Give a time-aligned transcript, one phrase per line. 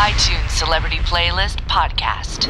[0.00, 2.46] iTunes Celebrity Playlist podcast.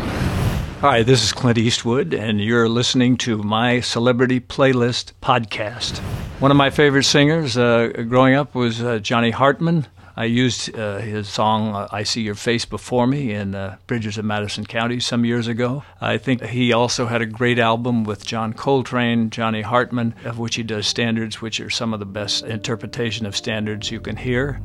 [0.82, 5.98] Hi, this is Clint Eastwood, and you're listening to my Celebrity Playlist podcast.
[6.38, 9.88] One of my favorite singers uh, growing up was uh, Johnny Hartman.
[10.16, 14.16] I used uh, his song uh, I See Your Face Before Me in uh, Bridges
[14.16, 15.82] of Madison County some years ago.
[16.00, 20.54] I think he also had a great album with John Coltrane, Johnny Hartman, of which
[20.54, 24.60] he does standards, which are some of the best interpretation of standards you can hear.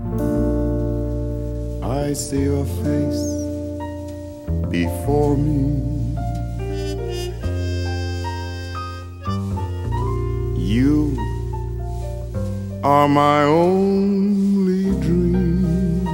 [1.86, 3.24] I see your face
[4.72, 6.16] before me.
[10.58, 11.16] You
[12.84, 16.06] are my only dream.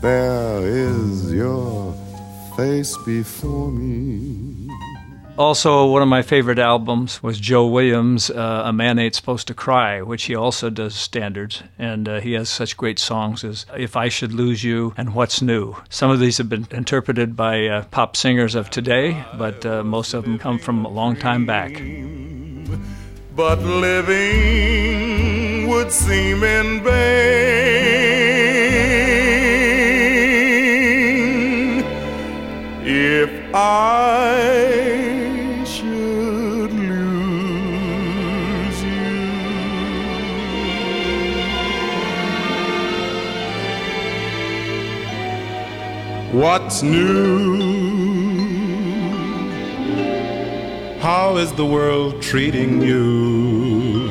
[0.00, 1.94] There is your
[2.56, 4.43] face before me.
[5.36, 9.54] Also, one of my favorite albums was Joe Williams' uh, A Man Ain't Supposed to
[9.54, 11.60] Cry, which he also does standards.
[11.76, 15.42] And uh, he has such great songs as If I Should Lose You and What's
[15.42, 15.74] New.
[15.88, 20.14] Some of these have been interpreted by uh, pop singers of today, but uh, most
[20.14, 21.82] of them come from a long time back.
[23.34, 24.06] But living
[25.66, 28.04] would seem in vain
[32.86, 34.23] if I
[46.44, 47.56] What's new?
[50.98, 54.10] How is the world treating you?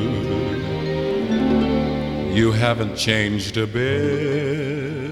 [2.34, 5.03] You haven't changed a bit.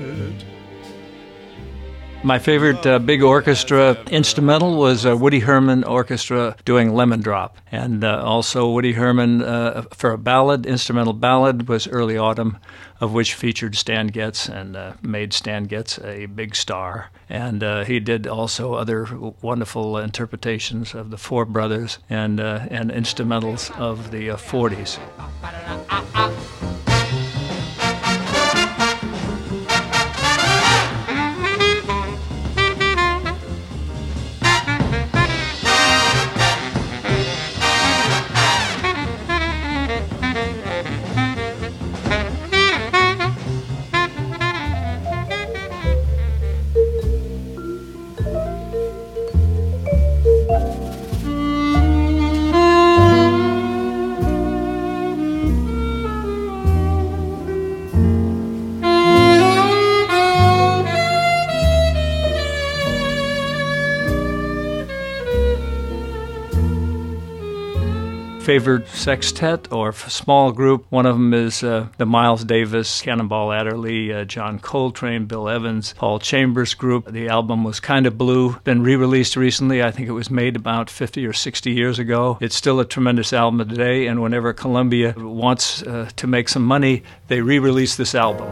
[2.24, 7.58] My favorite uh, big orchestra instrumental was uh, Woody Herman Orchestra doing Lemon Drop.
[7.72, 12.58] And uh, also, Woody Herman, uh, for a ballad, instrumental ballad, was Early Autumn,
[13.00, 17.10] of which featured Stan Getz and uh, made Stan Getz a big star.
[17.28, 19.08] And uh, he did also other
[19.42, 25.00] wonderful interpretations of the Four Brothers and, and instrumentals of the 40s.
[68.42, 70.84] Favorite sextet or small group.
[70.90, 75.94] One of them is uh, the Miles Davis, Cannonball Adderley, uh, John Coltrane, Bill Evans,
[75.96, 77.10] Paul Chambers group.
[77.10, 79.80] The album was kind of blue, been re released recently.
[79.80, 82.36] I think it was made about 50 or 60 years ago.
[82.40, 87.04] It's still a tremendous album today, and whenever Columbia wants uh, to make some money,
[87.28, 88.50] they re release this album.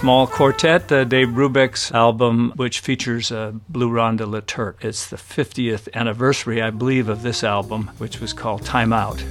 [0.00, 4.82] Small quartet, uh, Dave Brubeck's album, which features uh, Blue Rondo Le Turc.
[4.82, 9.22] It's the 50th anniversary, I believe, of this album, which was called Time Out.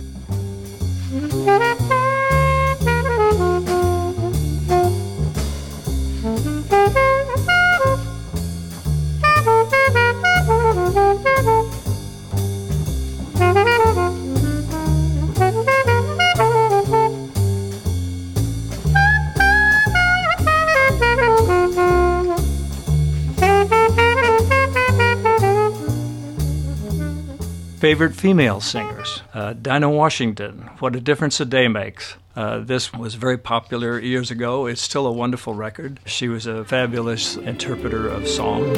[27.89, 29.23] Favorite female singers?
[29.33, 32.17] Uh, Dinah Washington, What a Difference a Day Makes.
[32.35, 34.67] Uh, this was very popular years ago.
[34.67, 35.99] It's still a wonderful record.
[36.05, 38.77] She was a fabulous interpreter of songs.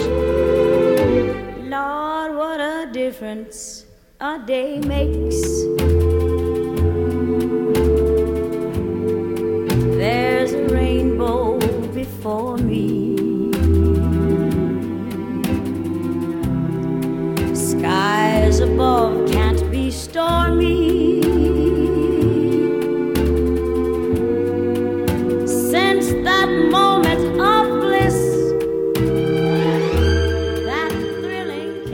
[1.68, 3.86] Lord, what a difference
[4.22, 6.21] a day makes.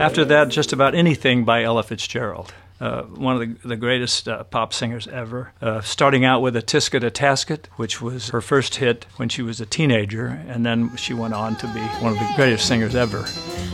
[0.00, 2.54] After that, just about anything by Ella Fitzgerald.
[2.80, 5.52] Uh, one of the, the greatest uh, pop singers ever.
[5.60, 9.42] Uh, starting out with a Tisket a Tasket, which was her first hit when she
[9.42, 12.94] was a teenager, and then she went on to be one of the greatest singers
[12.94, 13.24] ever.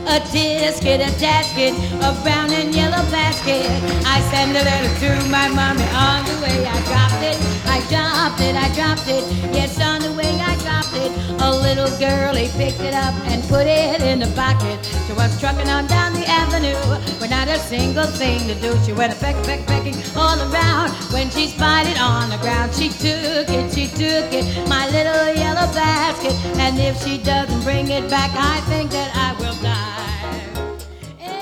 [0.06, 3.64] A tisket, a tasket, a brown and yellow basket.
[4.04, 7.36] I send a letter to my mommy on the way I dropped it.
[7.64, 9.24] I dropped it, I dropped it.
[9.54, 11.10] Yes, on the way I dropped it.
[11.40, 14.84] A little girlie picked it up and put it in the pocket.
[15.06, 16.76] She was trucking on down the avenue
[17.20, 18.76] with not a single thing to do.
[18.84, 20.90] She went a peck, peck, pecking all around.
[21.12, 25.34] When she spied it on the ground, she took it, she took it, my little
[25.34, 26.34] yellow basket.
[26.58, 29.93] And if she doesn't bring it back, I think that I will die.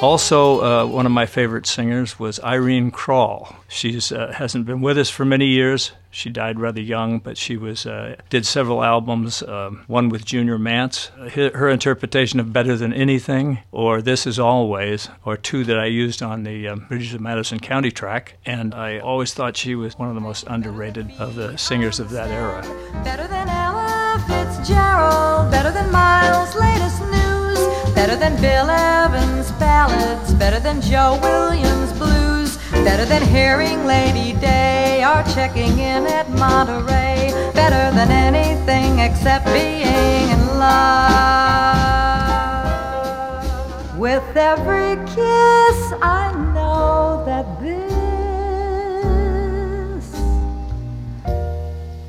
[0.02, 3.54] Also, uh, one of my favorite singers was Irene Kral.
[3.68, 5.92] She uh, hasn't been with us for many years.
[6.10, 9.44] She died rather young, but she was uh, did several albums.
[9.44, 11.12] Um, one with Junior Mance.
[11.34, 16.20] Her, interpretation of "Better Than Anything" or "This Is Always" or two that I used
[16.20, 20.08] on the um, Bridges of Madison County track, and I always thought she was one
[20.08, 22.62] of the most underrated of the singers of that era.
[23.04, 27.11] Better than Ella Fitzgerald, better than Miles' latest
[28.02, 35.04] better than Bill Evans' ballads, better than Joe Williams' blues, better than hearing Lady Day
[35.04, 41.78] or checking in at Monterey, better than anything except being in love.
[43.96, 47.76] With every kiss, I know that this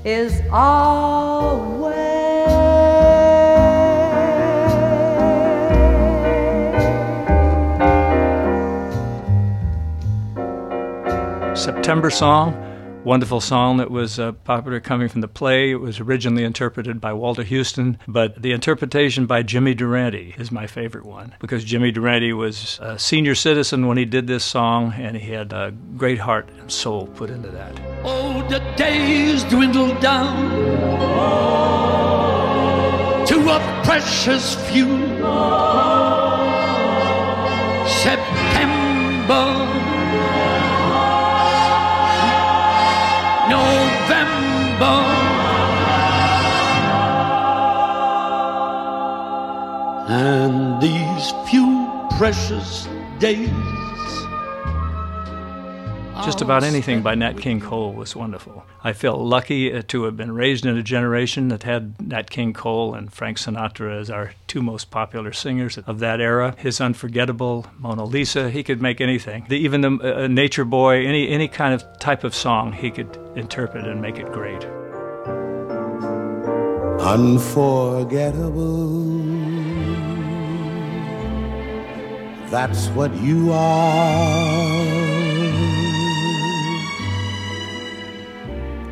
[0.04, 1.83] is always.
[11.84, 15.72] September Song, wonderful song that was uh, popular coming from the play.
[15.72, 20.66] It was originally interpreted by Walter Huston, but the interpretation by Jimmy Durante is my
[20.66, 25.18] favorite one because Jimmy Durante was a senior citizen when he did this song, and
[25.18, 27.78] he had a great heart and soul put into that.
[28.06, 30.52] Oh, the days dwindle down
[33.28, 34.88] to a precious few.
[37.86, 38.43] September,
[44.04, 45.00] November,
[50.10, 52.88] and these few precious
[53.20, 53.83] days.
[56.26, 58.66] Just about anything by Nat King Cole was wonderful.
[58.82, 62.54] I felt lucky uh, to have been raised in a generation that had Nat King
[62.54, 66.56] Cole and Frank Sinatra as our two most popular singers of that era.
[66.58, 69.46] His unforgettable Mona Lisa, he could make anything.
[69.50, 73.18] The, even the uh, Nature Boy, any any kind of type of song, he could
[73.36, 74.64] interpret and make it great.
[77.02, 78.94] Unforgettable.
[82.50, 85.03] That's what you are.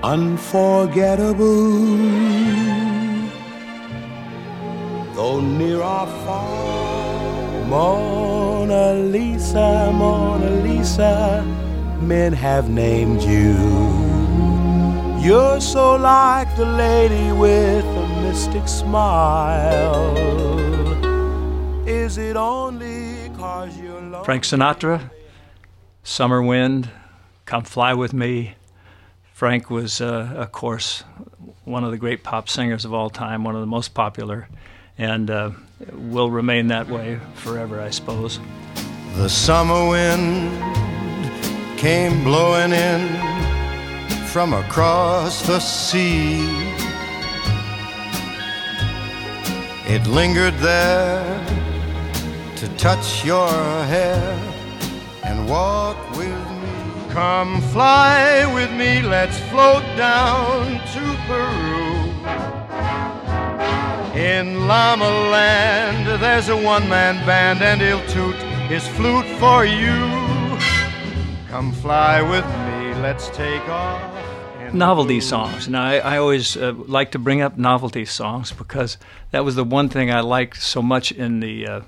[0.03, 1.71] Unforgettable.
[5.13, 11.43] Though near or far, Mona Lisa, Mona Lisa,
[12.01, 13.55] men have named you.
[15.21, 20.17] You're so like the lady with a mystic smile.
[21.87, 24.25] Is it only cause you're lonely?
[24.25, 25.11] Frank Sinatra,
[26.01, 26.89] Summer Wind,
[27.45, 28.55] Come Fly With Me.
[29.41, 31.03] Frank was, uh, of course,
[31.63, 34.47] one of the great pop singers of all time, one of the most popular,
[34.99, 35.49] and uh,
[35.95, 38.39] will remain that way forever, I suppose.
[39.15, 40.51] The summer wind
[41.79, 43.07] came blowing in
[44.27, 46.47] from across the sea.
[49.87, 51.45] It lingered there
[52.57, 54.37] to touch your hair
[55.23, 56.50] and walk with me.
[57.11, 61.91] Come fly with me, let's float down to Peru.
[64.17, 68.35] In Llama Land, there's a one man band, and he'll toot
[68.69, 69.99] his flute for you.
[71.49, 74.01] Come fly with me, let's take off.
[74.73, 75.67] novelty songs.
[75.67, 78.97] Now, I, I always uh, like to bring up novelty songs because
[79.31, 81.81] that was the one thing I liked so much in the uh,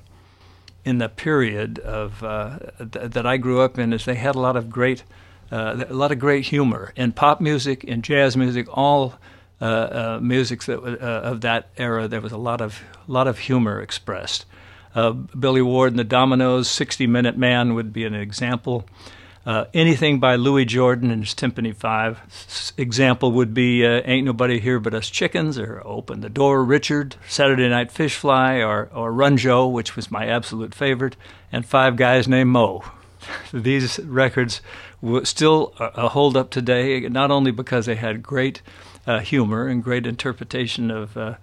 [0.85, 3.93] in the period of uh, th- that I grew up in.
[3.93, 5.03] Is they had a lot of great
[5.51, 9.15] uh, a lot of great humor in pop music, in jazz music, all.
[9.61, 13.79] Uh, uh, that uh, of that era, there was a lot of lot of humor
[13.79, 14.45] expressed.
[14.93, 18.85] Uh, Billy Ward and the Dominoes, "60 Minute Man" would be an example.
[19.45, 22.21] Uh, anything by Louis Jordan and his Tympany Five.
[22.27, 26.63] S- example would be uh, Ain't Nobody Here But Us Chickens, or Open the Door,
[26.63, 31.17] Richard, Saturday Night Fish Fly, or, or Run Joe, which was my absolute favorite,
[31.51, 32.83] and Five Guys Named Mo.
[33.53, 34.62] These records
[35.01, 38.62] w- still uh, hold up today, not only because they had great
[39.05, 41.35] uh, humor and great interpretation of uh,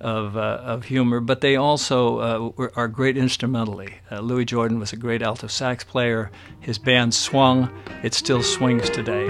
[0.00, 3.94] of, uh, of humor, but they also uh, were, are great instrumentally.
[4.10, 6.30] Uh, Louis Jordan was a great alto sax player.
[6.60, 7.70] His band swung;
[8.02, 9.26] it still swings today.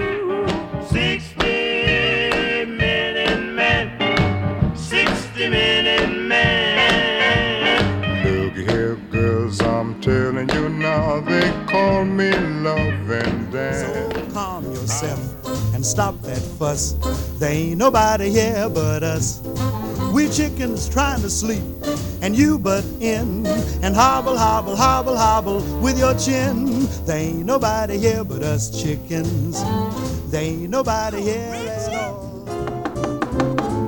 [0.89, 8.25] 60 minute man, 60 minute man.
[8.25, 14.13] Look here, girls, I'm telling you now, they call me love and dance.
[14.13, 15.19] So calm yourself
[15.73, 16.93] and stop that fuss.
[17.39, 19.41] There ain't nobody here but us.
[20.13, 21.63] We chickens trying to sleep,
[22.21, 23.45] and you butt in
[23.83, 26.87] and hobble, hobble, hobble, hobble with your chin.
[27.05, 29.61] There ain't nobody here but us chickens.
[30.31, 32.45] There ain't nobody here at all.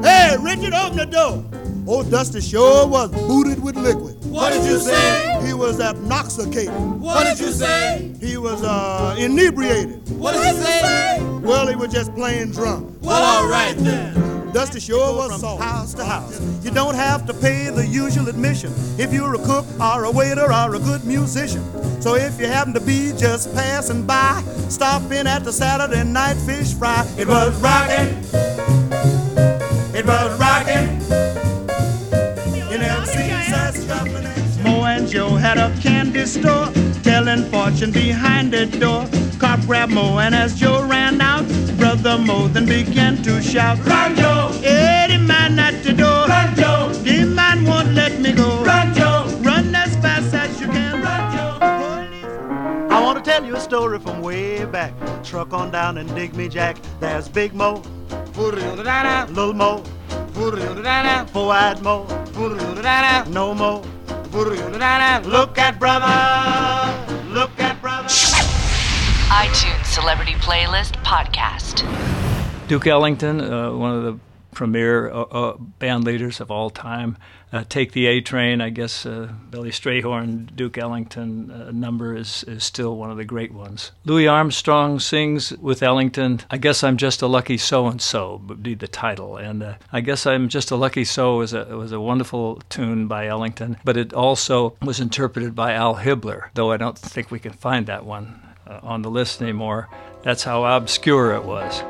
[0.03, 1.43] Hey, Richard, open the door.
[1.87, 4.23] Old Dusty sure was booted with liquid.
[4.25, 5.41] What did you say?
[5.45, 6.73] He was intoxicated.
[7.01, 8.13] What did you say?
[8.21, 10.07] He was uh, inebriated.
[10.17, 11.23] What did you say?
[11.41, 12.97] Well, he was just playing drunk.
[13.01, 14.40] Well, all right then.
[14.53, 16.41] Dusty sure was from house to house.
[16.61, 20.51] You don't have to pay the usual admission if you're a cook or a waiter
[20.51, 21.63] or a good musician.
[22.01, 26.35] So if you happen to be just passing by, stop in at the Saturday night
[26.35, 27.07] fish fry.
[27.17, 28.09] It was rocking.
[29.95, 30.99] It was rocking.
[32.73, 34.63] In LC's Dublin.
[34.63, 36.67] Mo and Joe had a candy store,
[37.03, 39.07] telling fortune behind the door.
[39.39, 41.45] Cop grabbed Mo, and as Joe ran out,
[41.95, 44.49] brother Mo then began to shout, Run, Joe!
[44.63, 46.25] Eddie man at the door.
[46.25, 46.89] Run, Joe!
[47.03, 48.63] The man won't let me go.
[48.63, 49.25] Run, Joe!
[49.41, 51.01] Run as fast as you can.
[51.01, 51.57] Run, Joe!
[52.95, 54.93] I want to tell you a story from way back.
[55.23, 56.77] Truck on down and dig me, Jack.
[57.01, 57.83] There's Big Mo,
[58.37, 59.83] Little Mo,
[60.33, 62.07] Four-eyed Mo,
[63.29, 63.83] No Mo.
[64.31, 68.07] Look at brother, look at brother.
[69.31, 71.85] iTunes Celebrity Playlist Podcast.
[72.69, 74.17] Duke Ellington, uh, one of the
[74.53, 77.17] premier uh, uh, band leaders of all time.
[77.51, 82.45] Uh, Take the A Train, I guess uh, Billy Strayhorn, Duke Ellington uh, number is,
[82.45, 83.91] is still one of the great ones.
[84.05, 88.63] Louis Armstrong sings with Ellington, I Guess I'm Just a Lucky So and So, would
[88.63, 89.35] be the title.
[89.35, 93.27] And I Guess I'm Just a Lucky So was a, was a wonderful tune by
[93.27, 97.51] Ellington, but it also was interpreted by Al Hibbler, though I don't think we can
[97.51, 98.41] find that one
[98.71, 99.89] Uh, on the list anymore.
[100.23, 101.83] That's how obscure it was.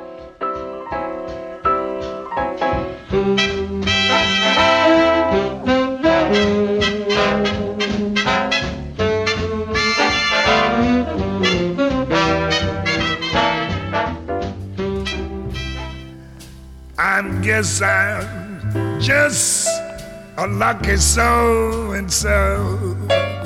[16.98, 19.68] I guess I'm just
[20.38, 23.41] a lucky so and so.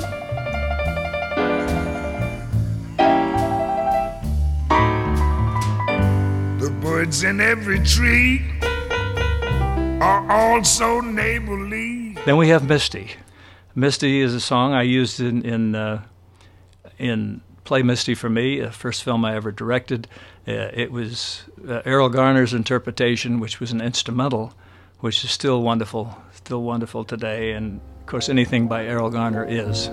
[6.96, 8.40] Birds in every tree
[10.00, 12.16] are also neighborly.
[12.24, 13.10] Then we have Misty.
[13.74, 16.04] Misty is a song I used in in uh,
[16.96, 20.08] in Play Misty for Me, the first film I ever directed.
[20.48, 24.54] Uh, it was uh, Erroll Garner's interpretation, which was an instrumental,
[25.00, 27.52] which is still wonderful, still wonderful today.
[27.52, 29.90] And of course, anything by Erroll Garner is.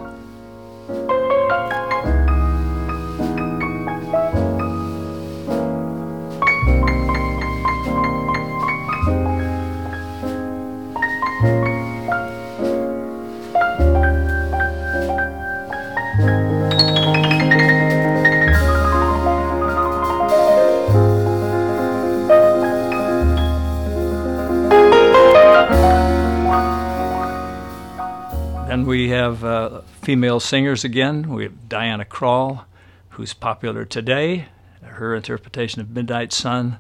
[28.94, 31.28] We have uh, female singers again.
[31.28, 32.66] We have Diana Krall,
[33.10, 34.46] who's popular today.
[34.84, 36.78] Her interpretation of Midnight Sun,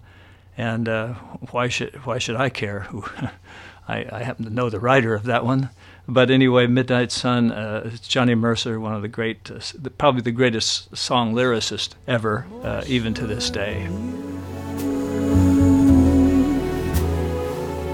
[0.55, 1.13] and uh,
[1.49, 2.81] why should why should I care?
[2.81, 3.03] Who
[3.87, 5.71] I, I happen to know the writer of that one.
[6.07, 10.31] But anyway, Midnight Sun, uh, Johnny Mercer, one of the great, uh, the, probably the
[10.31, 13.87] greatest song lyricist ever, uh, even to this day.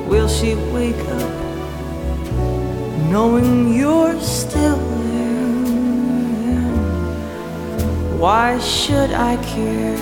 [0.09, 1.38] Will she wake up
[3.09, 4.99] knowing you're still there.
[8.19, 9.97] Why should I care?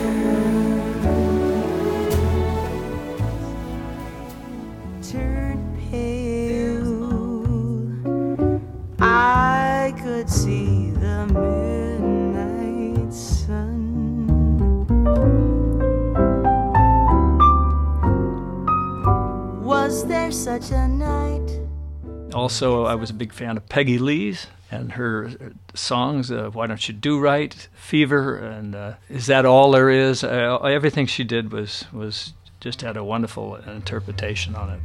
[5.02, 5.58] Turn
[5.90, 7.08] pale,
[9.00, 13.88] I could see the midnight sun.
[19.64, 20.97] Was there such a
[22.38, 25.32] also, I was a big fan of Peggy Lee's and her
[25.74, 26.32] songs.
[26.32, 30.24] Uh, Why don't you do right, Fever, and uh, Is that all there is?
[30.24, 34.80] Uh, everything she did was was just had a wonderful interpretation on it.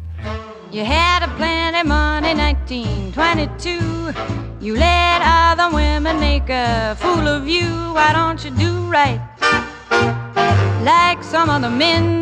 [0.72, 4.64] You had a plenty money, 1922.
[4.64, 7.68] You let other women make a fool of you.
[7.92, 9.20] Why don't you do right
[10.82, 12.21] like some other men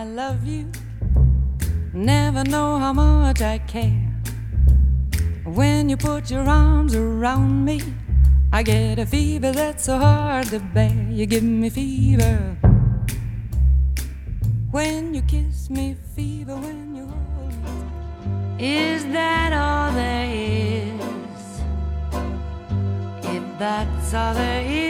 [0.00, 0.66] I love you.
[1.92, 4.08] Never know how much I care.
[5.44, 7.82] When you put your arms around me,
[8.50, 11.06] I get a fever that's so hard to bear.
[11.10, 12.56] You give me fever.
[14.70, 18.66] When you kiss me, fever when you hold me.
[18.66, 21.60] Is that all there is?
[23.36, 24.89] If that's all there is,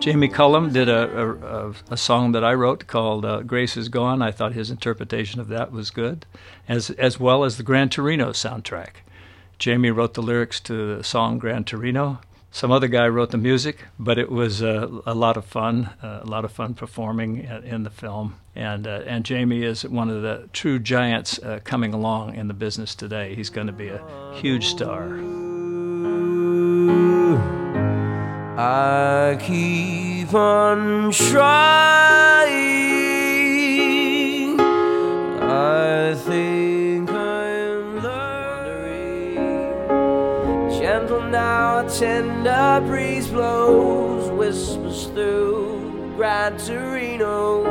[0.00, 4.20] Jamie Cullum did a, a, a, song that I wrote called uh, Grace is Gone.
[4.20, 6.26] I thought his interpretation of that was good,
[6.68, 8.96] as, as well as the Gran Torino soundtrack.
[9.58, 12.20] Jamie wrote the lyrics to the song Gran Torino.
[12.50, 16.20] Some other guy wrote the music, but it was uh, a lot of fun, uh,
[16.22, 18.36] a lot of fun performing in the film.
[18.54, 22.54] And, uh, and Jamie is one of the true giants uh, coming along in the
[22.54, 23.34] business today.
[23.34, 25.47] He's going to be a huge star.
[28.60, 32.58] I keep on trying.
[35.40, 39.36] I think I'm learning.
[40.76, 47.62] Gentle now, a tender breeze blows, whispers through Gran Torino,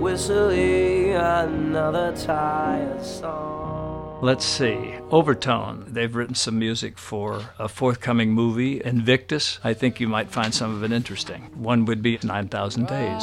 [0.00, 3.83] whistling another tired song.
[4.24, 4.94] Let's see.
[5.10, 5.84] Overtone.
[5.86, 9.58] They've written some music for a forthcoming movie, Invictus.
[9.62, 11.50] I think you might find some of it interesting.
[11.54, 13.22] One would be 9,000 Days.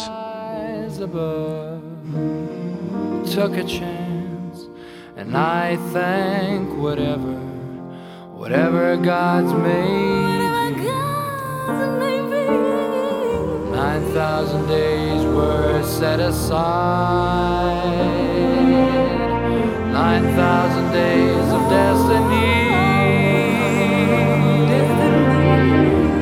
[1.02, 1.82] Above,
[3.32, 4.68] took a chance,
[5.16, 7.34] and I thank whatever,
[8.36, 10.38] whatever God's made
[12.30, 12.46] be.
[13.72, 18.21] Nine thousand days were set aside.
[19.92, 22.72] Nine thousand days of destiny.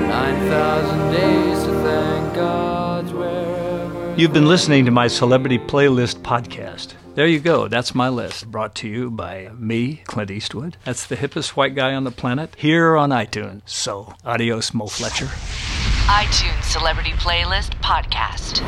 [0.08, 4.16] Nine thousand days to thank God's wherever.
[4.18, 6.94] You've been listening to my Celebrity Playlist podcast.
[7.16, 7.68] There you go.
[7.68, 10.78] That's my list, brought to you by me, Clint Eastwood.
[10.86, 13.62] That's the hippest white guy on the planet here on iTunes.
[13.66, 15.26] So, adios, Mo Fletcher.
[16.08, 18.64] iTunes Celebrity Playlist Podcast.